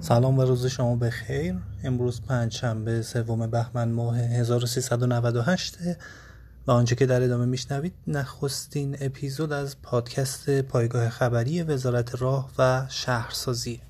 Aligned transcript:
سلام 0.00 0.38
و 0.38 0.42
روز 0.42 0.66
شما 0.66 0.96
بخیر. 0.96 1.54
امروز 1.84 2.20
پنج 2.20 2.52
شنبه 2.52 3.02
سوم 3.02 3.46
بهمن 3.46 3.88
ماه 3.88 4.18
1398 4.18 5.76
و 6.66 6.70
آنچه 6.70 6.94
که 6.94 7.06
در 7.06 7.22
ادامه 7.22 7.44
میشنوید 7.44 7.94
نخستین 8.06 8.96
اپیزود 9.00 9.52
از 9.52 9.82
پادکست 9.82 10.60
پایگاه 10.60 11.08
خبری 11.08 11.62
وزارت 11.62 12.22
راه 12.22 12.50
و 12.58 12.86
شهرسازی. 12.88 13.80